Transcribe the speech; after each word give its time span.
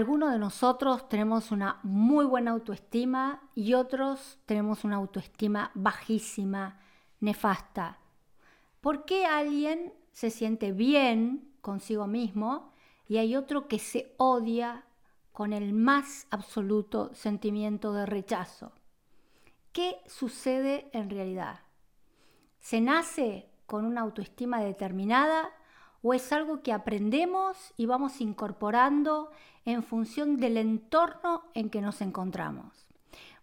algunos 0.00 0.32
de 0.32 0.38
nosotros 0.38 1.10
tenemos 1.10 1.52
una 1.52 1.78
muy 1.82 2.24
buena 2.24 2.52
autoestima 2.52 3.42
y 3.54 3.74
otros 3.74 4.38
tenemos 4.46 4.82
una 4.82 4.96
autoestima 4.96 5.70
bajísima, 5.74 6.80
nefasta. 7.20 7.98
¿Por 8.80 9.04
qué 9.04 9.26
alguien 9.26 9.92
se 10.10 10.30
siente 10.30 10.72
bien 10.72 11.52
consigo 11.60 12.06
mismo 12.06 12.72
y 13.08 13.18
hay 13.18 13.36
otro 13.36 13.68
que 13.68 13.78
se 13.78 14.14
odia 14.16 14.86
con 15.32 15.52
el 15.52 15.74
más 15.74 16.26
absoluto 16.30 17.14
sentimiento 17.14 17.92
de 17.92 18.06
rechazo? 18.06 18.72
¿Qué 19.70 19.98
sucede 20.06 20.88
en 20.94 21.10
realidad? 21.10 21.60
¿Se 22.58 22.80
nace 22.80 23.50
con 23.66 23.84
una 23.84 24.00
autoestima 24.00 24.62
determinada 24.62 25.50
o 26.02 26.14
es 26.14 26.32
algo 26.32 26.62
que 26.62 26.72
aprendemos 26.72 27.72
y 27.76 27.86
vamos 27.86 28.20
incorporando 28.20 29.30
en 29.64 29.82
función 29.82 30.36
del 30.36 30.56
entorno 30.56 31.44
en 31.54 31.70
que 31.70 31.80
nos 31.80 32.00
encontramos. 32.00 32.86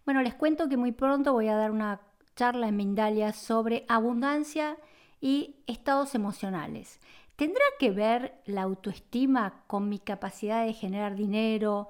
Bueno, 0.04 0.22
les 0.22 0.34
cuento 0.34 0.68
que 0.68 0.76
muy 0.76 0.92
pronto 0.92 1.32
voy 1.32 1.48
a 1.48 1.56
dar 1.56 1.70
una 1.70 2.00
charla 2.34 2.68
en 2.68 2.76
Mindalia 2.76 3.32
sobre 3.32 3.84
abundancia 3.88 4.76
y 5.20 5.56
estados 5.66 6.14
emocionales. 6.14 7.00
¿Tendrá 7.36 7.64
que 7.78 7.90
ver 7.90 8.34
la 8.46 8.62
autoestima 8.62 9.62
con 9.66 9.88
mi 9.88 9.98
capacidad 9.98 10.64
de 10.64 10.72
generar 10.72 11.14
dinero, 11.14 11.88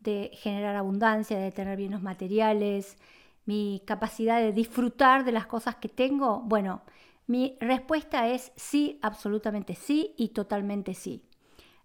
de 0.00 0.30
generar 0.34 0.76
abundancia, 0.76 1.38
de 1.38 1.52
tener 1.52 1.76
bienes 1.76 2.00
materiales, 2.00 2.96
mi 3.44 3.82
capacidad 3.84 4.40
de 4.40 4.52
disfrutar 4.52 5.24
de 5.24 5.32
las 5.32 5.46
cosas 5.46 5.76
que 5.76 5.88
tengo? 5.88 6.40
Bueno, 6.40 6.82
mi 7.26 7.56
respuesta 7.60 8.28
es 8.28 8.52
sí, 8.56 8.98
absolutamente 9.02 9.74
sí 9.74 10.14
y 10.16 10.28
totalmente 10.28 10.94
sí. 10.94 11.22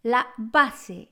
La 0.03 0.27
base 0.37 1.09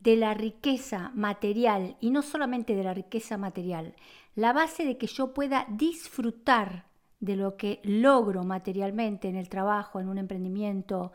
de 0.00 0.16
la 0.16 0.34
riqueza 0.34 1.10
material, 1.14 1.96
y 2.00 2.10
no 2.10 2.22
solamente 2.22 2.74
de 2.74 2.84
la 2.84 2.94
riqueza 2.94 3.36
material, 3.36 3.94
la 4.34 4.52
base 4.52 4.84
de 4.84 4.96
que 4.96 5.06
yo 5.06 5.34
pueda 5.34 5.66
disfrutar 5.68 6.86
de 7.20 7.36
lo 7.36 7.56
que 7.56 7.80
logro 7.82 8.44
materialmente 8.44 9.28
en 9.28 9.36
el 9.36 9.48
trabajo, 9.48 9.98
en 9.98 10.08
un 10.08 10.18
emprendimiento, 10.18 11.12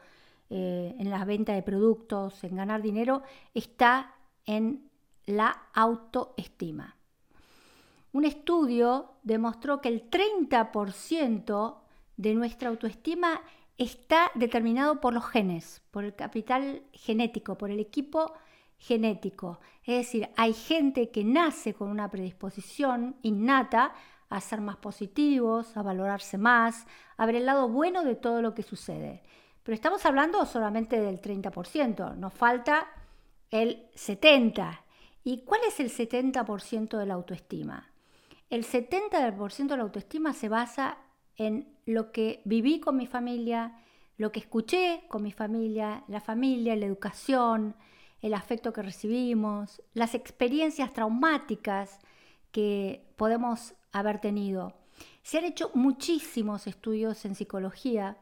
eh, 0.49 0.95
en 0.99 1.09
la 1.09 1.23
venta 1.23 1.53
de 1.53 1.63
productos, 1.63 2.43
en 2.43 2.55
ganar 2.55 2.81
dinero, 2.81 3.23
está 3.53 4.15
en 4.45 4.89
la 5.25 5.69
autoestima. 5.73 6.97
Un 8.11 8.25
estudio 8.25 9.13
demostró 9.23 9.81
que 9.81 9.89
el 9.89 10.09
30% 10.09 11.77
de 12.17 12.33
nuestra 12.35 12.69
autoestima 12.69 13.41
está 13.77 14.31
determinado 14.35 14.99
por 15.01 15.13
los 15.13 15.25
genes, 15.25 15.81
por 15.91 16.03
el 16.03 16.15
capital 16.15 16.83
genético, 16.93 17.57
por 17.57 17.71
el 17.71 17.79
equipo 17.79 18.33
genético. 18.77 19.59
Es 19.83 19.97
decir, 19.97 20.29
hay 20.35 20.53
gente 20.53 21.09
que 21.09 21.23
nace 21.23 21.73
con 21.73 21.89
una 21.89 22.09
predisposición 22.09 23.15
innata 23.21 23.93
a 24.29 24.41
ser 24.41 24.61
más 24.61 24.77
positivos, 24.77 25.75
a 25.77 25.83
valorarse 25.83 26.37
más, 26.37 26.85
a 27.17 27.25
ver 27.25 27.35
el 27.35 27.45
lado 27.45 27.69
bueno 27.69 28.03
de 28.03 28.15
todo 28.15 28.41
lo 28.41 28.53
que 28.53 28.63
sucede. 28.63 29.21
Pero 29.63 29.75
estamos 29.75 30.05
hablando 30.05 30.45
solamente 30.45 30.99
del 30.99 31.21
30%, 31.21 32.15
nos 32.15 32.33
falta 32.33 32.87
el 33.49 33.89
70%. 33.95 34.79
¿Y 35.25 35.45
cuál 35.45 35.61
es 35.65 35.79
el 35.79 35.89
70% 35.89 36.97
de 36.97 37.05
la 37.05 37.13
autoestima? 37.13 37.89
El 38.49 38.65
70% 38.65 39.67
de 39.67 39.77
la 39.77 39.83
autoestima 39.83 40.33
se 40.33 40.49
basa 40.49 40.97
en 41.37 41.67
lo 41.85 42.11
que 42.11 42.41
viví 42.45 42.79
con 42.79 42.97
mi 42.97 43.07
familia, 43.07 43.79
lo 44.17 44.31
que 44.31 44.39
escuché 44.39 45.03
con 45.07 45.23
mi 45.23 45.31
familia, 45.31 46.03
la 46.07 46.21
familia, 46.21 46.75
la 46.75 46.85
educación, 46.85 47.75
el 48.21 48.33
afecto 48.33 48.71
que 48.71 48.81
recibimos, 48.81 49.81
las 49.93 50.15
experiencias 50.15 50.93
traumáticas 50.93 51.99
que 52.51 53.05
podemos 53.17 53.73
haber 53.91 54.19
tenido. 54.19 54.73
Se 55.23 55.39
han 55.39 55.45
hecho 55.45 55.71
muchísimos 55.73 56.67
estudios 56.67 57.25
en 57.25 57.35
psicología 57.35 58.17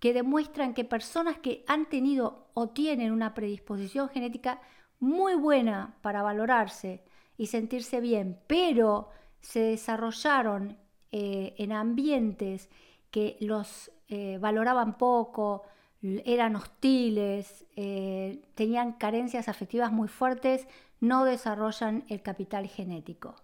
que 0.00 0.12
demuestran 0.12 0.74
que 0.74 0.84
personas 0.84 1.38
que 1.38 1.64
han 1.66 1.88
tenido 1.88 2.48
o 2.54 2.68
tienen 2.68 3.12
una 3.12 3.34
predisposición 3.34 4.08
genética 4.08 4.60
muy 5.00 5.34
buena 5.34 5.96
para 6.02 6.22
valorarse 6.22 7.04
y 7.36 7.46
sentirse 7.46 8.00
bien, 8.00 8.38
pero 8.46 9.10
se 9.40 9.60
desarrollaron 9.60 10.78
eh, 11.16 11.54
en 11.58 11.70
ambientes 11.70 12.68
que 13.12 13.36
los 13.38 13.92
eh, 14.08 14.36
valoraban 14.40 14.98
poco, 14.98 15.62
eran 16.02 16.56
hostiles, 16.56 17.66
eh, 17.76 18.42
tenían 18.56 18.94
carencias 18.94 19.48
afectivas 19.48 19.92
muy 19.92 20.08
fuertes, 20.08 20.66
no 20.98 21.24
desarrollan 21.24 22.02
el 22.08 22.20
capital 22.20 22.66
genético. 22.66 23.36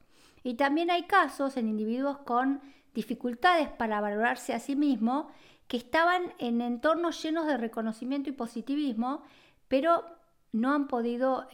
Y 0.42 0.54
también 0.54 0.91
hay 0.91 1.04
casos 1.04 1.56
en 1.56 1.69
individuos 1.69 2.19
con 2.19 2.60
dificultades 2.92 3.69
para 3.69 4.00
valorarse 4.00 4.52
a 4.52 4.58
sí 4.58 4.75
mismo 4.75 5.31
que 5.69 5.76
estaban 5.76 6.34
en 6.41 6.62
entornos 6.62 7.22
llenos 7.22 7.47
de 7.47 7.56
reconocimiento 7.56 8.31
y 8.31 8.32
positivismo, 8.32 9.22
pero 9.69 10.04
no 10.50 10.75
han 10.75 10.88
podido 10.88 11.47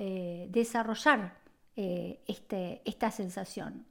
desarrollar 0.48 1.36
este, 1.76 2.80
esta 2.86 3.10
sensación. 3.10 3.84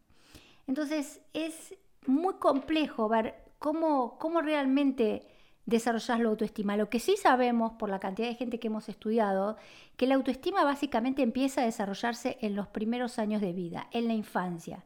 Entonces 0.66 1.22
es 1.34 1.76
muy 2.08 2.36
complejo 2.36 3.10
ver 3.10 3.36
cómo, 3.60 4.18
cómo 4.20 4.42
realmente 4.42 5.28
desarrollar 5.66 6.20
la 6.20 6.30
autoestima. 6.30 6.78
Lo 6.78 6.90
que 6.90 7.00
sí 7.00 7.18
sabemos 7.18 7.74
por 7.74 7.90
la 7.90 8.00
cantidad 8.00 8.28
de 8.28 8.36
gente 8.36 8.60
que 8.60 8.68
hemos 8.68 8.90
estudiado, 8.90 9.58
que 9.98 10.08
la 10.08 10.16
autoestima 10.16 10.64
básicamente 10.64 11.22
empieza 11.22 11.62
a 11.62 11.66
desarrollarse 11.66 12.38
en 12.42 12.56
los 12.56 12.68
primeros 12.68 13.20
años 13.20 13.42
de 13.42 13.54
vida, 13.54 13.88
en 13.92 14.08
la 14.08 14.14
infancia. 14.14 14.84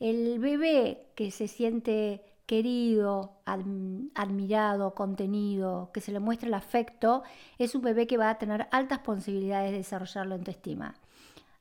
El 0.00 0.38
bebé 0.38 1.06
que 1.14 1.30
se 1.30 1.48
siente 1.48 2.22
querido, 2.46 3.38
admirado, 3.46 4.94
contenido, 4.94 5.90
que 5.92 6.00
se 6.00 6.12
le 6.12 6.20
muestra 6.20 6.48
el 6.48 6.54
afecto, 6.54 7.22
es 7.58 7.74
un 7.74 7.82
bebé 7.82 8.06
que 8.06 8.18
va 8.18 8.30
a 8.30 8.38
tener 8.38 8.68
altas 8.70 8.98
posibilidades 8.98 9.70
de 9.70 9.78
desarrollar 9.78 10.26
la 10.26 10.34
autoestima. 10.34 10.94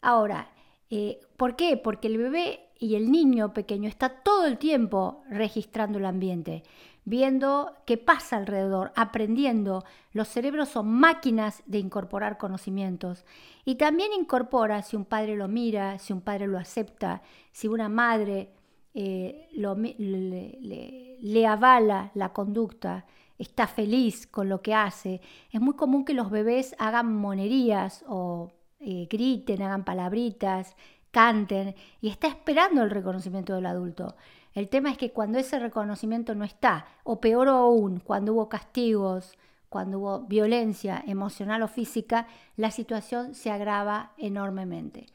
Ahora, 0.02 0.50
eh, 0.90 1.20
¿por 1.38 1.56
qué? 1.56 1.78
Porque 1.78 2.08
el 2.08 2.18
bebé 2.18 2.70
y 2.80 2.96
el 2.96 3.12
niño 3.12 3.54
pequeño 3.54 3.88
está 3.88 4.10
todo 4.10 4.46
el 4.46 4.58
tiempo 4.58 5.24
registrando 5.30 6.00
el 6.00 6.06
ambiente, 6.06 6.64
viendo 7.06 7.74
qué 7.86 7.98
pasa 7.98 8.38
alrededor, 8.38 8.92
aprendiendo. 8.96 9.84
Los 10.12 10.28
cerebros 10.28 10.70
son 10.70 10.92
máquinas 10.92 11.64
de 11.66 11.80
incorporar 11.80 12.38
conocimientos. 12.38 13.26
Y 13.66 13.76
también 13.76 14.12
incorpora 14.14 14.82
si 14.82 14.96
un 14.96 15.06
padre 15.06 15.36
lo 15.36 15.48
mira, 15.48 15.98
si 16.00 16.14
un 16.14 16.22
padre 16.22 16.48
lo 16.48 16.58
acepta, 16.58 17.22
si 17.52 17.68
una 17.68 17.90
madre 17.90 18.50
eh, 18.94 19.48
le, 19.54 21.18
le 21.22 21.48
avala 21.48 22.12
la 22.16 22.34
conducta, 22.34 23.06
está 23.38 23.68
feliz 23.68 24.28
con 24.28 24.50
lo 24.50 24.62
que 24.62 24.74
hace. 24.74 25.22
Es 25.52 25.62
muy 25.62 25.76
común 25.76 26.06
que 26.06 26.14
los 26.14 26.30
bebés 26.30 26.76
hagan 26.80 27.16
monerías 27.16 28.04
o 28.08 28.52
eh, 28.84 29.08
griten, 29.10 29.62
hagan 29.62 29.84
palabritas, 29.86 30.76
canten 31.12 31.76
y 32.02 32.10
está 32.10 32.28
esperando 32.28 32.84
el 32.84 32.90
reconocimiento 32.90 33.54
del 33.54 33.68
adulto. 33.68 34.16
El 34.54 34.70
tema 34.70 34.92
es 34.92 34.98
que 34.98 35.12
cuando 35.12 35.40
ese 35.40 35.60
reconocimiento 35.60 36.36
no 36.36 36.44
está, 36.44 36.86
o 37.04 37.20
peor 37.20 37.48
aún, 37.48 38.00
cuando 38.00 38.34
hubo 38.34 38.50
castigos, 38.50 39.38
cuando 39.70 40.00
hubo 40.00 40.20
violencia 40.22 41.04
emocional 41.08 41.64
o 41.64 41.68
física, 41.68 42.28
la 42.58 42.70
situación 42.70 43.34
se 43.34 43.50
agrava 43.50 44.12
enormemente. 44.18 45.08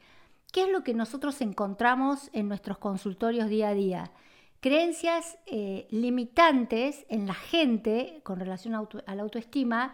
¿Qué 0.51 0.63
es 0.63 0.69
lo 0.69 0.83
que 0.83 0.93
nosotros 0.93 1.39
encontramos 1.41 2.29
en 2.33 2.47
nuestros 2.47 2.77
consultorios 2.77 3.49
día 3.49 3.69
a 3.69 3.73
día? 3.73 4.11
Creencias 4.59 5.37
eh, 5.45 5.87
limitantes 5.91 7.05
en 7.07 7.27
la 7.27 7.35
gente 7.35 8.19
con 8.23 8.39
relación 8.39 8.75
a 8.75 9.15
la 9.15 9.21
autoestima 9.21 9.93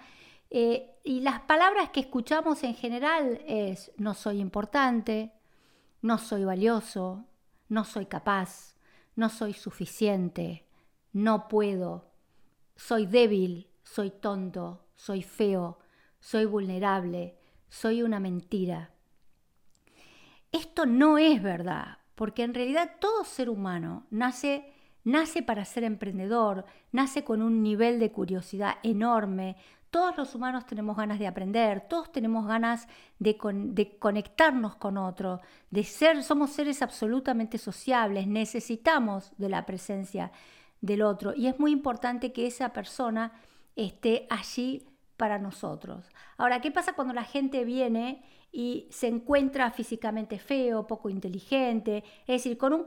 eh, 0.50 0.96
y 1.04 1.22
las 1.22 1.42
palabras 1.42 1.90
que 1.90 2.00
escuchamos 2.00 2.64
en 2.64 2.76
general 2.76 3.42
es 3.48 3.92
no 3.98 4.14
soy 4.14 4.40
importante, 4.40 5.34
no 6.02 6.18
soy 6.18 6.46
valioso, 6.46 7.26
no 7.70 7.84
soy 7.84 8.06
capaz, 8.06 8.76
no 9.16 9.30
soy 9.30 9.54
suficiente, 9.54 10.66
no 11.14 11.48
puedo, 11.48 12.12
soy 12.76 13.06
débil, 13.06 13.70
soy 13.84 14.12
tonto, 14.12 14.86
soy 14.96 15.24
feo, 15.24 15.80
soy 16.20 16.46
vulnerable, 16.46 17.38
soy 17.70 18.04
una 18.04 18.20
mentira. 18.20 18.92
Esto 20.52 20.86
no 20.86 21.18
es 21.18 21.42
verdad, 21.42 22.00
porque 22.16 22.44
en 22.44 22.54
realidad 22.54 22.98
todo 23.00 23.26
ser 23.26 23.50
humano 23.50 24.06
nace 24.10 24.74
nace 25.06 25.44
para 25.44 25.64
ser 25.64 25.86
emprendedor, 25.86 26.66
nace 26.92 27.24
con 27.24 27.42
un 27.42 27.64
nivel 27.64 28.00
de 28.00 28.12
curiosidad 28.12 28.78
enorme, 28.84 29.56
todos 29.96 30.18
los 30.18 30.36
humanos 30.36 30.66
tenemos 30.66 30.98
ganas 30.98 31.20
de 31.20 31.26
aprender, 31.26 31.88
todos 31.88 32.12
tenemos 32.12 32.46
ganas 32.46 32.86
de, 33.18 33.38
conectarnos 33.98 34.76
con 34.76 34.98
otro, 34.98 35.40
de 35.70 35.86
ser, 35.86 36.22
somos 36.22 36.50
seres 36.50 36.82
absolutamente 36.82 37.58
sociables, 37.58 38.28
necesitamos 38.28 39.32
de 39.38 39.48
la 39.48 39.66
presencia 39.66 40.34
del 40.82 41.02
otro 41.02 41.34
y 41.34 41.48
es 41.48 41.58
muy 41.62 41.72
importante 41.72 42.34
que 42.34 42.46
esa 42.46 42.74
persona 42.74 43.32
esté 43.78 44.28
allí 44.30 44.86
para 45.16 45.40
nosotros. 45.40 46.12
Ahora, 46.36 46.60
¿qué 46.60 46.72
pasa 46.72 46.92
cuando 46.92 47.14
la 47.14 47.24
gente 47.24 47.64
viene 47.64 48.22
y 48.52 48.90
se 48.92 49.08
encuentra 49.08 49.72
físicamente 49.72 50.40
feo, 50.40 50.88
poco 50.88 51.10
inteligente, 51.10 52.04
es 52.28 52.44
decir, 52.44 52.58
con 52.58 52.74
un 52.74 52.86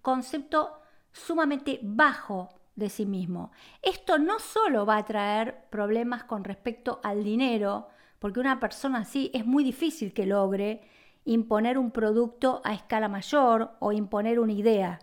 concepto 0.00 0.70
sumamente 1.10 1.80
bajo 1.82 2.48
de 2.76 2.88
sí 2.88 3.06
mismo. 3.06 3.52
Esto 3.82 4.18
no 4.18 4.38
solo 4.38 4.86
va 4.86 4.96
a 4.96 5.04
traer 5.04 5.66
problemas 5.70 6.24
con 6.24 6.44
respecto 6.44 7.00
al 7.02 7.22
dinero, 7.22 7.88
porque 8.18 8.40
una 8.40 8.58
persona 8.60 9.00
así 9.00 9.30
es 9.34 9.46
muy 9.46 9.64
difícil 9.64 10.12
que 10.12 10.26
logre 10.26 10.82
imponer 11.24 11.78
un 11.78 11.90
producto 11.90 12.60
a 12.64 12.74
escala 12.74 13.08
mayor 13.08 13.72
o 13.80 13.92
imponer 13.92 14.38
una 14.40 14.52
idea. 14.52 15.00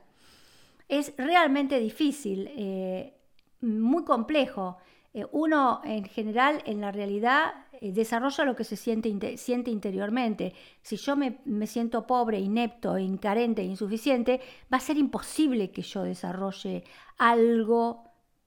Es 0.88 1.14
realmente 1.18 1.80
difícil, 1.80 2.50
eh, 2.56 3.18
muy 3.62 4.04
complejo. 4.04 4.78
Eh, 5.14 5.26
uno 5.34 5.82
en 5.84 6.06
general 6.06 6.64
en 6.66 6.80
la 6.80 6.92
realidad 6.92 7.66
eh, 7.74 7.92
desarrolla 7.92 8.46
lo 8.46 8.56
que 8.56 8.64
se 8.64 8.78
siente, 8.78 9.38
siente 9.38 9.70
interiormente. 9.70 10.54
Si 10.82 10.96
yo 10.96 11.18
me, 11.18 11.40
me, 11.44 11.68
siento 11.68 12.08
pobre, 12.08 12.40
inepto, 12.40 12.98
incarente, 12.98 13.62
insuficiente, 13.62 14.40
va 14.72 14.78
a 14.78 14.80
ser 14.80 14.98
imposible 14.98 15.72
que 15.72 15.82
yo 15.82 16.04
desarrolle 16.04 16.86
algo 17.18 18.04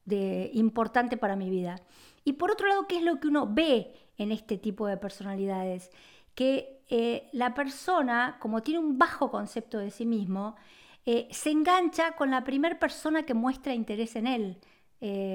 de 0.07 0.51
importante 0.55 1.19
para 1.19 1.37
mi 1.37 1.51
vida. 1.51 1.77
Y 2.25 2.35
por 2.35 2.51
otro 2.51 2.67
lado, 2.67 2.87
¿qué 2.89 2.97
es 2.99 3.03
lo 3.03 3.21
que 3.21 3.29
uno 3.29 3.47
ve 3.47 3.93
en 4.17 4.33
este 4.33 4.57
tipo 4.57 4.87
de 4.87 4.97
personalidades? 4.97 5.91
Que 6.35 6.83
eh, 6.89 7.29
la 7.33 7.53
persona, 7.55 8.39
como 8.41 8.63
tiene 8.63 8.81
un 8.81 8.99
bajo 8.99 9.31
concepto 9.31 9.79
de 9.79 9.91
sí 9.91 10.07
mismo, 10.07 10.57
se 11.31 11.51
engancha 11.51 12.13
con 12.13 12.31
la 12.31 12.45
primera 12.45 12.79
persona 12.79 13.25
que 13.25 13.35
muestra 13.35 13.75
interés 13.75 14.17
en 14.17 14.27
él. 14.27 14.59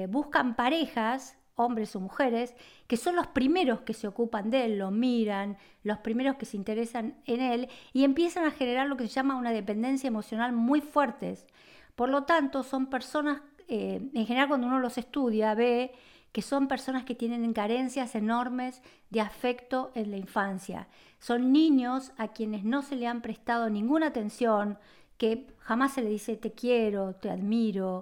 Buscan 0.08 0.56
parejas 0.56 1.36
hombres 1.60 1.94
o 1.94 2.00
mujeres, 2.00 2.54
que 2.86 2.96
son 2.96 3.16
los 3.16 3.26
primeros 3.28 3.82
que 3.82 3.94
se 3.94 4.08
ocupan 4.08 4.50
de 4.50 4.64
él, 4.64 4.78
lo 4.78 4.90
miran, 4.90 5.58
los 5.82 5.98
primeros 5.98 6.36
que 6.36 6.46
se 6.46 6.56
interesan 6.56 7.16
en 7.26 7.40
él 7.40 7.68
y 7.92 8.04
empiezan 8.04 8.44
a 8.46 8.50
generar 8.50 8.88
lo 8.88 8.96
que 8.96 9.06
se 9.06 9.14
llama 9.14 9.36
una 9.36 9.52
dependencia 9.52 10.08
emocional 10.08 10.52
muy 10.52 10.80
fuertes. 10.80 11.46
Por 11.94 12.08
lo 12.08 12.24
tanto, 12.24 12.62
son 12.62 12.86
personas, 12.86 13.42
eh, 13.68 14.00
en 14.14 14.26
general 14.26 14.48
cuando 14.48 14.66
uno 14.66 14.80
los 14.80 14.98
estudia, 14.98 15.54
ve 15.54 15.92
que 16.32 16.42
son 16.42 16.68
personas 16.68 17.04
que 17.04 17.16
tienen 17.16 17.52
carencias 17.52 18.14
enormes 18.14 18.82
de 19.10 19.20
afecto 19.20 19.90
en 19.94 20.12
la 20.12 20.16
infancia. 20.16 20.88
Son 21.18 21.52
niños 21.52 22.12
a 22.16 22.28
quienes 22.28 22.64
no 22.64 22.82
se 22.82 22.96
le 22.96 23.08
han 23.08 23.20
prestado 23.20 23.68
ninguna 23.68 24.06
atención, 24.06 24.78
que 25.18 25.48
jamás 25.58 25.92
se 25.92 26.02
le 26.02 26.08
dice 26.08 26.36
te 26.36 26.52
quiero, 26.52 27.14
te 27.14 27.30
admiro, 27.30 28.00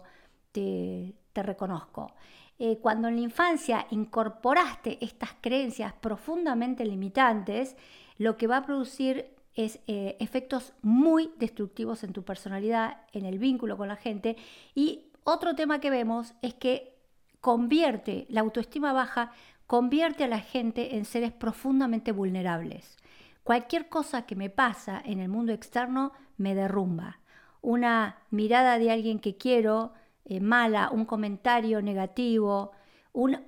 te, 0.52 1.14
te 1.38 1.43
reconozco. 1.44 2.11
Eh, 2.58 2.79
cuando 2.82 3.06
en 3.06 3.14
la 3.14 3.20
infancia 3.20 3.87
incorporaste 3.90 4.99
estas 5.05 5.31
creencias 5.40 5.93
profundamente 5.93 6.85
limitantes, 6.85 7.76
lo 8.17 8.37
que 8.37 8.49
va 8.49 8.56
a 8.56 8.67
producir 8.67 9.37
es 9.55 9.79
eh, 9.87 10.17
efectos 10.19 10.73
muy 10.82 11.31
destructivos 11.38 12.02
en 12.02 12.12
tu 12.12 12.25
personalidad, 12.25 13.02
en 13.12 13.25
el 13.25 13.38
vínculo 13.38 13.76
con 13.76 13.87
la 13.87 13.94
gente. 13.94 14.37
Y 14.75 15.12
otro 15.23 15.55
tema 15.55 15.79
que 15.79 15.90
vemos 15.90 16.35
es 16.43 16.55
que 16.55 16.99
convierte 17.41 18.26
la 18.31 18.41
autoestima 18.41 18.93
baja, 18.93 19.31
convierte 19.69 20.25
a 20.25 20.29
la 20.29 20.41
gente 20.41 20.96
en 20.96 21.05
seres 21.05 21.31
profundamente 21.31 22.11
vulnerables. 22.11 22.96
Cualquier 23.44 23.88
cosa 23.88 24.26
que 24.26 24.34
me 24.34 24.50
pasa 24.50 25.00
en 25.05 25.20
el 25.20 25.29
mundo 25.29 25.52
externo 25.52 26.11
me 26.37 26.56
derrumba. 26.56 27.20
Una 27.61 28.19
mirada 28.31 28.81
de 28.81 28.91
alguien 28.91 29.20
que 29.20 29.37
quiero, 29.37 29.93
eh, 30.29 30.41
mala, 30.41 30.91
un 30.91 31.05
comentario 31.05 31.81
negativo, 31.83 32.73
una 33.13 33.43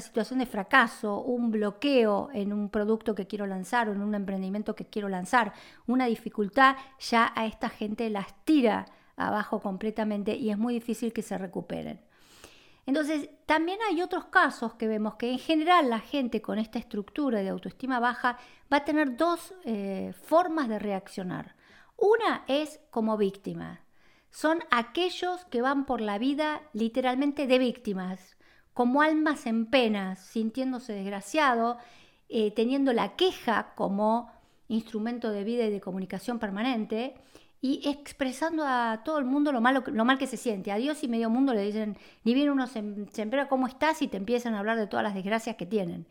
situación 0.00 0.38
de 0.38 0.46
fracaso, 0.46 1.20
un 1.22 1.50
bloqueo 1.50 2.28
en 2.32 2.52
un 2.52 2.68
producto 2.68 3.14
que 3.14 3.26
quiero 3.26 3.46
lanzar 3.46 3.88
o 3.88 3.92
en 3.92 4.00
un 4.00 4.14
emprendimiento 4.14 4.76
que 4.76 4.84
quiero 4.84 5.08
lanzar, 5.08 5.52
una 5.86 6.06
dificultad, 6.06 6.76
ya 7.00 7.32
a 7.34 7.46
esta 7.46 7.68
gente 7.68 8.10
las 8.10 8.34
tira 8.44 8.86
abajo 9.16 9.60
completamente 9.60 10.36
y 10.36 10.50
es 10.50 10.58
muy 10.58 10.74
difícil 10.74 11.12
que 11.12 11.22
se 11.22 11.38
recuperen. 11.38 12.00
Entonces, 12.84 13.28
también 13.46 13.78
hay 13.90 14.00
otros 14.00 14.26
casos 14.26 14.74
que 14.74 14.86
vemos 14.86 15.16
que 15.16 15.32
en 15.32 15.40
general 15.40 15.90
la 15.90 15.98
gente 15.98 16.40
con 16.40 16.58
esta 16.58 16.78
estructura 16.78 17.40
de 17.40 17.48
autoestima 17.48 17.98
baja 17.98 18.38
va 18.72 18.78
a 18.78 18.84
tener 18.84 19.16
dos 19.16 19.54
eh, 19.64 20.12
formas 20.22 20.68
de 20.68 20.78
reaccionar. 20.78 21.56
Una 21.96 22.44
es 22.46 22.78
como 22.90 23.16
víctima, 23.16 23.80
son 24.36 24.58
aquellos 24.70 25.46
que 25.46 25.62
van 25.62 25.86
por 25.86 26.02
la 26.02 26.18
vida 26.18 26.60
literalmente 26.74 27.46
de 27.46 27.58
víctimas, 27.58 28.36
como 28.74 29.00
almas 29.00 29.46
en 29.46 29.64
penas, 29.64 30.18
sintiéndose 30.26 30.92
desgraciado, 30.92 31.78
eh, 32.28 32.50
teniendo 32.50 32.92
la 32.92 33.16
queja 33.16 33.72
como 33.76 34.30
instrumento 34.68 35.30
de 35.30 35.42
vida 35.42 35.64
y 35.64 35.70
de 35.70 35.80
comunicación 35.80 36.38
permanente 36.38 37.14
y 37.62 37.88
expresando 37.88 38.64
a 38.66 39.00
todo 39.06 39.18
el 39.18 39.24
mundo 39.24 39.52
lo, 39.52 39.62
malo, 39.62 39.82
lo 39.86 40.04
mal 40.04 40.18
que 40.18 40.26
se 40.26 40.36
siente. 40.36 40.70
A 40.70 40.76
Dios 40.76 41.02
y 41.02 41.08
medio 41.08 41.30
mundo 41.30 41.54
le 41.54 41.62
dicen, 41.62 41.96
ni 42.24 42.34
bien 42.34 42.50
uno 42.50 42.66
se, 42.66 42.84
se 43.12 43.22
entera 43.22 43.48
cómo 43.48 43.66
estás 43.66 44.02
y 44.02 44.08
te 44.08 44.18
empiezan 44.18 44.52
a 44.52 44.58
hablar 44.58 44.76
de 44.76 44.86
todas 44.86 45.02
las 45.02 45.14
desgracias 45.14 45.56
que 45.56 45.64
tienen. 45.64 46.06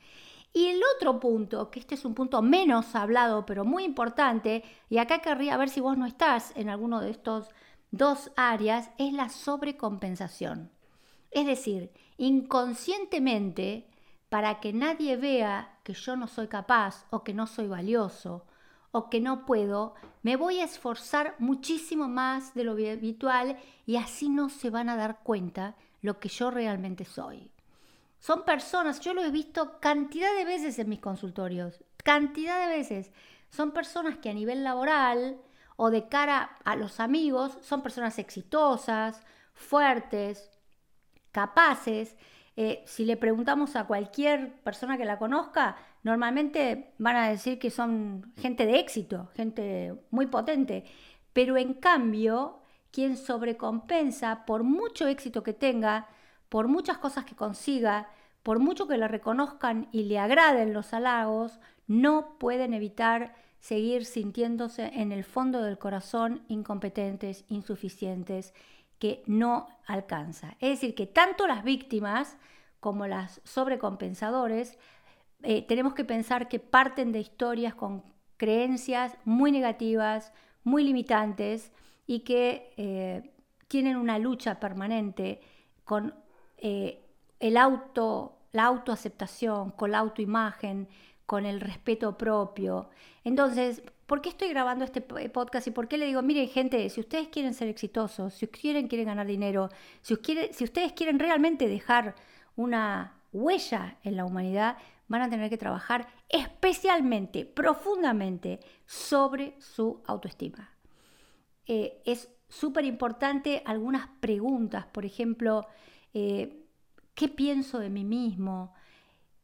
Y 0.52 0.66
el 0.70 0.82
otro 0.96 1.20
punto, 1.20 1.70
que 1.70 1.80
este 1.80 1.94
es 1.94 2.04
un 2.06 2.16
punto 2.16 2.42
menos 2.42 2.96
hablado, 2.96 3.46
pero 3.46 3.66
muy 3.66 3.84
importante, 3.84 4.64
y 4.90 4.98
acá 4.98 5.20
querría 5.20 5.58
ver 5.58 5.70
si 5.70 5.80
vos 5.80 5.96
no 5.96 6.08
estás 6.08 6.54
en 6.56 6.70
alguno 6.70 7.02
de 7.02 7.12
estos 7.12 7.54
dos 7.92 8.32
áreas 8.36 8.92
es 8.98 9.14
la 9.14 9.30
sobrecompensación. 9.30 10.72
Es 11.32 11.46
decir, 11.46 11.92
inconscientemente, 12.18 13.88
para 14.30 14.60
que 14.60 14.74
nadie 14.74 15.18
vea 15.18 15.80
que 15.84 15.94
yo 15.94 16.16
no 16.16 16.28
soy 16.28 16.48
capaz 16.48 17.06
o 17.10 17.24
que 17.24 17.34
no 17.34 17.48
soy 17.48 17.68
valioso 17.68 18.46
o 18.92 19.10
que 19.10 19.20
no 19.20 19.46
puedo, 19.46 19.94
me 20.24 20.38
voy 20.38 20.60
a 20.60 20.64
esforzar 20.64 21.36
muchísimo 21.38 22.08
más 22.08 22.54
de 22.54 22.64
lo 22.64 22.72
habitual 22.72 23.58
y 23.86 23.98
así 23.98 24.30
no 24.30 24.50
se 24.50 24.70
van 24.70 24.90
a 24.90 24.96
dar 24.96 25.20
cuenta 25.24 25.76
lo 26.02 26.20
que 26.20 26.30
yo 26.30 26.50
realmente 26.52 27.04
soy. 27.04 27.52
Son 28.20 28.44
personas, 28.44 29.02
yo 29.02 29.14
lo 29.14 29.24
he 29.24 29.32
visto 29.32 29.80
cantidad 29.80 30.34
de 30.36 30.46
veces 30.46 30.80
en 30.80 30.90
mis 30.90 31.00
consultorios, 31.00 31.84
cantidad 32.04 32.60
de 32.68 32.76
veces. 32.76 33.12
Son 33.50 33.72
personas 33.72 34.18
que 34.18 34.30
a 34.30 34.34
nivel 34.34 34.64
laboral 34.64 35.38
o 35.76 35.90
de 35.90 36.08
cara 36.08 36.58
a 36.64 36.76
los 36.76 37.00
amigos 37.00 37.58
son 37.62 37.82
personas 37.82 38.18
exitosas, 38.20 39.22
fuertes, 39.54 40.50
capaces. 41.32 42.16
Eh, 42.56 42.84
si 42.86 43.06
le 43.06 43.18
preguntamos 43.18 43.76
a 43.76 43.86
cualquier 43.86 44.62
persona 44.62 44.98
que 44.98 45.06
la 45.06 45.20
conozca, 45.20 45.76
normalmente 46.04 46.94
van 46.98 47.18
a 47.18 47.30
decir 47.30 47.60
que 47.60 47.70
son 47.70 48.34
gente 48.38 48.66
de 48.66 48.80
éxito, 48.80 49.30
gente 49.36 49.94
muy 50.12 50.28
potente. 50.28 50.86
Pero 51.34 51.58
en 51.58 51.74
cambio, 51.74 52.62
quien 52.92 53.18
sobrecompensa 53.18 54.46
por 54.46 54.64
mucho 54.64 55.08
éxito 55.08 55.44
que 55.44 55.54
tenga, 55.54 56.08
por 56.48 56.70
muchas 56.70 56.98
cosas 56.98 57.26
que 57.26 57.36
consiga, 57.36 58.08
por 58.42 58.60
mucho 58.60 58.88
que 58.88 58.98
le 58.98 59.08
reconozcan 59.08 59.90
y 59.92 60.04
le 60.04 60.20
agraden 60.20 60.72
los 60.72 60.94
halagos, 60.94 61.60
no 61.88 62.38
pueden 62.38 62.74
evitar 62.74 63.36
seguir 63.66 64.06
sintiéndose 64.06 64.92
en 64.94 65.12
el 65.12 65.24
fondo 65.24 65.64
del 65.64 65.80
corazón 65.80 66.44
incompetentes, 66.50 67.46
insuficientes, 67.50 68.54
que 69.00 69.24
no 69.26 69.68
alcanza. 69.88 70.56
Es 70.60 70.70
decir, 70.70 70.94
que 70.94 71.08
tanto 71.08 71.48
las 71.48 71.64
víctimas 71.64 72.38
como 72.80 73.08
las 73.08 73.42
sobrecompensadores 73.44 74.78
eh, 75.42 75.64
tenemos 75.64 75.96
que 75.96 76.06
pensar 76.06 76.48
que 76.48 76.60
parten 76.60 77.12
de 77.12 77.22
historias 77.22 77.74
con 77.74 78.04
creencias 78.38 79.18
muy 79.26 79.52
negativas, 79.52 80.32
muy 80.64 80.84
limitantes 80.84 81.72
y 82.06 82.20
que 82.20 82.72
eh, 82.78 83.34
tienen 83.68 83.98
una 83.98 84.20
lucha 84.20 84.60
permanente 84.60 85.42
con 85.84 86.14
eh, 86.58 87.04
el 87.40 87.58
auto, 87.58 88.38
la 88.52 88.66
autoaceptación, 88.66 89.72
con 89.72 89.90
la 89.90 89.98
autoimagen, 89.98 90.88
con 91.26 91.46
el 91.46 91.62
respeto 91.62 92.18
propio. 92.18 92.90
Entonces, 93.24 93.82
¿por 94.06 94.22
qué 94.22 94.30
estoy 94.30 94.50
grabando 94.50 94.86
este 94.86 95.02
podcast 95.02 95.68
y 95.68 95.72
por 95.72 95.88
qué 95.88 95.98
le 95.98 96.06
digo, 96.06 96.22
miren 96.22 96.48
gente, 96.48 96.90
si 96.90 97.00
ustedes 97.00 97.28
quieren 97.30 97.54
ser 97.54 97.68
exitosos, 97.68 98.34
si 98.34 98.48
quieren, 98.48 98.88
quieren 98.88 99.08
ganar 99.08 99.26
dinero, 99.26 99.70
si, 100.02 100.16
si 100.52 100.64
ustedes 100.64 100.94
quieren 100.94 101.20
realmente 101.20 101.68
dejar 101.68 102.16
una 102.56 103.22
huella 103.32 103.98
en 104.04 104.16
la 104.16 104.26
humanidad, 104.26 104.78
van 105.08 105.22
a 105.22 105.30
tener 105.30 105.50
que 105.50 105.58
trabajar 105.58 106.08
especialmente, 106.30 107.46
profundamente 107.46 108.60
sobre 108.86 109.56
su 109.60 110.02
autoestima. 110.06 110.72
Eh, 111.68 112.02
es 112.06 112.30
súper 112.48 112.86
importante 112.86 113.62
algunas 113.66 114.08
preguntas, 114.20 114.86
por 114.88 115.06
ejemplo, 115.06 115.68
eh, 116.14 116.66
¿qué 117.14 117.28
pienso 117.28 117.80
de 117.80 117.90
mí 117.90 118.04
mismo? 118.04 118.74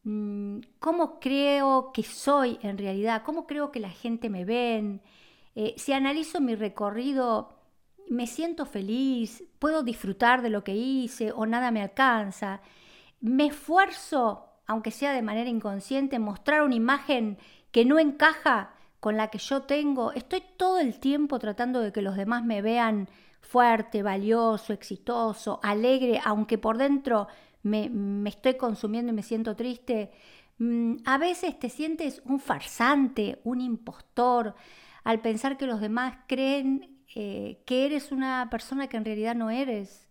Mm, 0.04 0.62
cómo 0.80 1.20
creo 1.20 1.92
que 1.94 2.04
soy 2.04 2.58
en 2.64 2.78
realidad, 2.78 3.24
cómo 3.24 3.46
creo 3.46 3.72
que 3.72 3.80
la 3.80 3.90
gente 3.90 4.30
me 4.30 4.46
ven. 4.46 5.02
Eh, 5.56 5.76
si 5.78 5.94
analizo 5.94 6.42
mi 6.42 6.56
recorrido, 6.56 7.50
me 8.10 8.28
siento 8.28 8.66
feliz, 8.66 9.44
puedo 9.60 9.84
disfrutar 9.84 10.42
de 10.42 10.50
lo 10.50 10.64
que 10.64 10.76
hice 10.76 11.32
o 11.32 11.46
nada 11.46 11.72
me 11.72 11.82
alcanza. 11.82 12.62
Me 13.22 13.48
esfuerzo, 13.48 14.46
aunque 14.68 14.92
sea 14.92 15.14
de 15.14 15.22
manera 15.22 15.50
inconsciente, 15.50 16.20
mostrar 16.20 16.64
una 16.64 16.76
imagen 16.76 17.38
que 17.72 17.86
no 17.86 18.00
encaja 18.00 18.74
con 19.00 19.18
la 19.18 19.30
que 19.30 19.40
yo 19.40 19.64
tengo, 19.64 20.12
estoy 20.14 20.44
todo 20.58 20.80
el 20.80 21.00
tiempo 21.00 21.40
tratando 21.40 21.82
de 21.82 21.92
que 21.92 22.02
los 22.04 22.16
demás 22.16 22.44
me 22.44 22.62
vean 22.62 23.10
fuerte, 23.42 24.04
valioso, 24.04 24.74
exitoso, 24.74 25.60
alegre, 25.64 26.22
aunque 26.24 26.58
por 26.58 26.78
dentro 26.78 27.28
me, 27.64 27.90
estoy 28.28 28.56
consumiendo 28.56 29.12
y 29.12 29.16
me 29.16 29.24
siento 29.24 29.56
triste. 29.56 30.12
Mm, 30.58 30.98
a 31.06 31.18
veces 31.18 31.58
te 31.60 31.70
sientes 31.70 32.22
un 32.26 32.40
farsante, 32.40 33.40
un 33.44 33.62
impostor, 33.62 34.56
al 35.04 35.22
pensar 35.22 35.58
que 35.58 35.66
los 35.66 35.82
demás 35.82 36.18
creen 36.28 37.04
eh, 37.16 37.62
que 37.66 37.86
eres 37.86 38.12
una 38.12 38.48
persona 38.50 38.88
que 38.88 38.98
en 38.98 39.06
realidad 39.06 39.36
no 39.36 39.50
eres. 39.50 40.10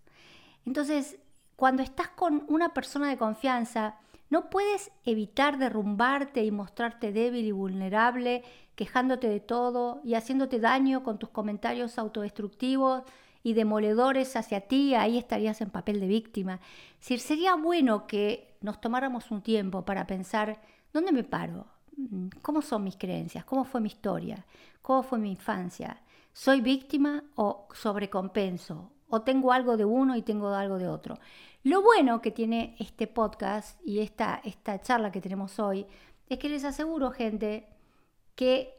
Entonces, 0.67 1.19
cuando 1.57 1.83
estás 1.83 2.09
con 2.09 2.45
una 2.49 2.75
persona 2.75 3.09
de 3.09 3.17
confianza, 3.17 3.97
no 4.29 4.49
puedes 4.49 4.93
evitar 5.05 5.59
derrumbarte 5.59 6.45
y 6.45 6.51
mostrarte 6.51 7.13
débil 7.13 7.47
y 7.47 7.53
vulnerable, 7.53 8.43
quejándote 8.77 9.29
de 9.29 9.41
todo 9.41 10.01
y 10.05 10.15
haciéndote 10.15 10.61
daño 10.61 11.03
con 11.03 11.19
tus 11.19 11.31
comentarios 11.31 11.99
autodestructivos 11.99 13.03
y 13.43 13.55
demoledores 13.55 14.37
hacia 14.37 14.63
ti, 14.63 14.95
ahí 14.95 15.19
estarías 15.19 15.61
en 15.61 15.71
papel 15.71 16.01
de 16.01 16.07
víctima. 16.07 16.61
Si 16.99 17.19
sería 17.19 17.55
bueno 17.55 18.07
que 18.07 18.57
nos 18.61 18.81
tomáramos 18.81 19.31
un 19.31 19.43
tiempo 19.43 19.85
para 19.85 20.07
pensar, 20.07 20.61
¿dónde 20.93 21.13
me 21.13 21.25
paro? 21.25 21.67
¿Cómo 22.43 22.63
son 22.63 22.85
mis 22.85 22.97
creencias? 22.97 23.45
¿Cómo 23.45 23.65
fue 23.65 23.81
mi 23.81 23.89
historia? 23.89 24.45
¿Cómo 24.83 25.03
fue 25.03 25.19
mi 25.19 25.31
infancia? 25.31 26.03
¿Soy 26.33 26.61
víctima 26.61 27.25
o 27.35 27.69
sobrecompenso? 27.73 28.93
¿O 29.09 29.23
tengo 29.23 29.53
algo 29.53 29.77
de 29.77 29.85
uno 29.85 30.17
y 30.17 30.23
tengo 30.23 30.49
algo 30.49 30.79
de 30.79 30.89
otro? 30.89 31.19
Lo 31.63 31.83
bueno 31.83 32.23
que 32.23 32.31
tiene 32.31 32.77
este 32.79 33.07
podcast 33.07 33.79
y 33.85 34.01
esta, 34.01 34.41
esta 34.45 34.81
charla 34.81 35.13
que 35.13 35.21
tenemos 35.21 35.59
hoy 35.59 35.87
es 36.29 36.39
que 36.39 36.49
les 36.49 36.65
aseguro, 36.65 37.11
gente, 37.11 37.67
que 38.35 38.75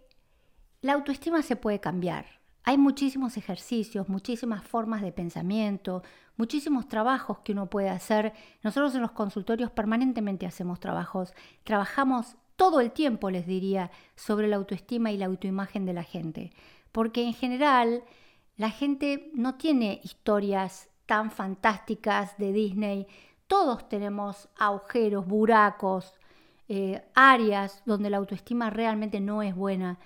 la 0.82 0.94
autoestima 0.94 1.44
se 1.44 1.56
puede 1.56 1.80
cambiar. 1.80 2.41
Hay 2.64 2.78
muchísimos 2.78 3.38
ejercicios, 3.38 4.08
muchísimas 4.08 4.64
formas 4.64 5.02
de 5.02 5.12
pensamiento, 5.12 6.04
muchísimos 6.38 6.88
trabajos 6.88 7.40
que 7.40 7.54
uno 7.54 7.68
puede 7.68 7.90
hacer. 7.90 8.34
Nosotros 8.64 8.94
en 8.96 9.02
los 9.02 9.12
consultorios 9.12 9.72
permanentemente 9.72 10.46
hacemos 10.46 10.80
trabajos, 10.80 11.34
trabajamos 11.64 12.36
todo 12.56 12.80
el 12.80 12.92
tiempo, 12.92 13.32
les 13.32 13.48
diría, 13.48 13.90
sobre 14.16 14.48
la 14.48 14.58
autoestima 14.58 15.12
y 15.12 15.18
la 15.18 15.26
autoimagen 15.26 15.86
de 15.86 15.94
la 15.94 16.04
gente. 16.04 16.52
Porque 16.92 17.24
en 17.24 17.34
general 17.34 18.04
la 18.58 18.70
gente 18.70 19.32
no 19.34 19.56
tiene 19.56 20.00
historias 20.04 20.90
tan 21.08 21.32
fantásticas 21.32 22.38
de 22.38 22.54
Disney. 22.54 23.08
Todos 23.48 23.90
tenemos 23.90 24.50
agujeros, 24.56 25.26
buracos, 25.26 26.14
eh, 26.70 27.04
áreas 27.16 27.82
donde 27.86 28.12
la 28.12 28.18
autoestima 28.18 28.70
realmente 28.70 29.20
no 29.20 29.42
es 29.42 29.56
buena. 29.56 29.98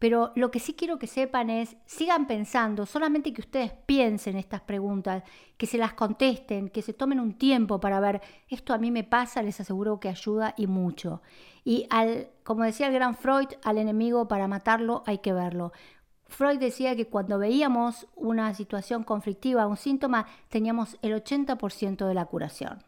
Pero 0.00 0.32
lo 0.34 0.50
que 0.50 0.60
sí 0.60 0.72
quiero 0.72 0.98
que 0.98 1.06
sepan 1.06 1.50
es, 1.50 1.76
sigan 1.84 2.26
pensando, 2.26 2.86
solamente 2.86 3.34
que 3.34 3.42
ustedes 3.42 3.72
piensen 3.84 4.34
estas 4.34 4.62
preguntas, 4.62 5.22
que 5.58 5.66
se 5.66 5.76
las 5.76 5.92
contesten, 5.92 6.70
que 6.70 6.80
se 6.80 6.94
tomen 6.94 7.20
un 7.20 7.34
tiempo 7.34 7.80
para 7.80 8.00
ver, 8.00 8.22
esto 8.48 8.72
a 8.72 8.78
mí 8.78 8.90
me 8.90 9.04
pasa, 9.04 9.42
les 9.42 9.60
aseguro 9.60 10.00
que 10.00 10.08
ayuda 10.08 10.54
y 10.56 10.66
mucho. 10.66 11.20
Y 11.64 11.86
al, 11.90 12.28
como 12.44 12.64
decía 12.64 12.86
el 12.86 12.94
gran 12.94 13.14
Freud, 13.14 13.48
al 13.62 13.76
enemigo 13.76 14.26
para 14.26 14.48
matarlo 14.48 15.02
hay 15.06 15.18
que 15.18 15.34
verlo. 15.34 15.72
Freud 16.28 16.58
decía 16.58 16.96
que 16.96 17.08
cuando 17.08 17.38
veíamos 17.38 18.06
una 18.16 18.54
situación 18.54 19.04
conflictiva, 19.04 19.66
un 19.66 19.76
síntoma, 19.76 20.26
teníamos 20.48 20.96
el 21.02 21.12
80% 21.12 22.06
de 22.06 22.14
la 22.14 22.24
curación. 22.24 22.82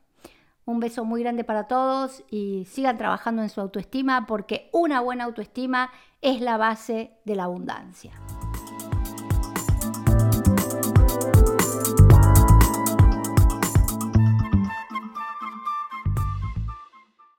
Un 0.64 0.80
beso 0.80 1.04
muy 1.04 1.22
grande 1.22 1.44
para 1.44 1.66
todos 1.66 2.22
y 2.30 2.64
sigan 2.64 2.96
trabajando 2.96 3.42
en 3.42 3.50
su 3.50 3.60
autoestima 3.60 4.26
porque 4.26 4.70
una 4.72 5.00
buena 5.00 5.24
autoestima 5.24 5.90
es 6.22 6.40
la 6.40 6.56
base 6.56 7.10
de 7.24 7.36
la 7.36 7.44
abundancia. 7.44 8.12